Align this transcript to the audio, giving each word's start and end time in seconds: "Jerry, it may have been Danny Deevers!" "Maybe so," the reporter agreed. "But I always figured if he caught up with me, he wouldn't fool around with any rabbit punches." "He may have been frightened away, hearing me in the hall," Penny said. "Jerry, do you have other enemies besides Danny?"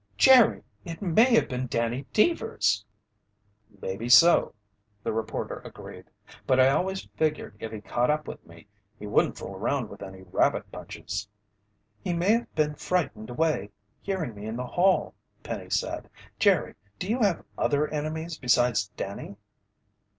"Jerry, 0.17 0.63
it 0.83 0.99
may 0.99 1.35
have 1.35 1.47
been 1.47 1.67
Danny 1.67 2.07
Deevers!" 2.11 2.83
"Maybe 3.83 4.09
so," 4.09 4.55
the 5.03 5.13
reporter 5.13 5.59
agreed. 5.63 6.05
"But 6.47 6.59
I 6.59 6.69
always 6.69 7.07
figured 7.17 7.55
if 7.59 7.71
he 7.71 7.81
caught 7.81 8.09
up 8.09 8.27
with 8.27 8.43
me, 8.43 8.65
he 8.97 9.05
wouldn't 9.05 9.37
fool 9.37 9.53
around 9.53 9.89
with 9.89 10.01
any 10.01 10.23
rabbit 10.23 10.71
punches." 10.71 11.27
"He 12.03 12.13
may 12.13 12.29
have 12.31 12.55
been 12.55 12.73
frightened 12.73 13.29
away, 13.29 13.69
hearing 14.01 14.33
me 14.33 14.47
in 14.47 14.55
the 14.55 14.65
hall," 14.65 15.13
Penny 15.43 15.69
said. 15.69 16.09
"Jerry, 16.39 16.73
do 16.97 17.07
you 17.07 17.19
have 17.19 17.45
other 17.55 17.87
enemies 17.87 18.39
besides 18.39 18.87
Danny?" 18.97 19.35